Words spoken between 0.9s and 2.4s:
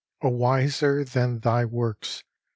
than Thy works!